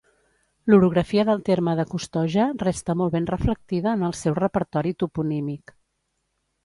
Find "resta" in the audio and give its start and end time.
2.63-2.95